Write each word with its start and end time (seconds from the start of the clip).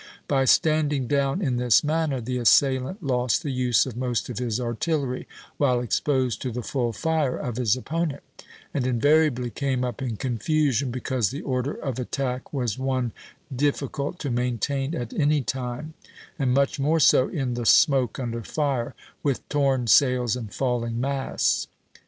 By 0.27 0.45
standing 0.45 1.05
down 1.05 1.43
in 1.43 1.57
this 1.57 1.83
manner 1.83 2.19
the 2.19 2.39
assailant 2.39 3.03
lost 3.03 3.43
the 3.43 3.51
use 3.51 3.85
of 3.85 3.95
most 3.95 4.29
of 4.29 4.39
his 4.39 4.59
artillery, 4.59 5.27
while 5.57 5.79
exposed 5.79 6.41
to 6.41 6.51
the 6.51 6.63
full 6.63 6.91
fire 6.91 7.37
of 7.37 7.57
his 7.57 7.75
opponent, 7.77 8.23
and 8.73 8.87
invariably 8.87 9.51
came 9.51 9.83
up 9.83 10.01
in 10.01 10.17
confusion, 10.17 10.89
because 10.89 11.29
the 11.29 11.43
order 11.43 11.73
of 11.75 11.99
attack 11.99 12.51
was 12.51 12.79
one 12.79 13.11
difficult 13.55 14.17
to 14.21 14.31
maintain 14.31 14.95
at 14.95 15.13
any 15.13 15.43
time, 15.43 15.93
and 16.39 16.51
much 16.51 16.79
more 16.79 16.99
so 16.99 17.27
in 17.27 17.53
the 17.53 17.67
smoke 17.67 18.19
under 18.19 18.41
fire, 18.41 18.95
with 19.21 19.47
torn 19.49 19.85
sails 19.85 20.35
and 20.35 20.51
falling 20.51 20.99
masts. 20.99 21.67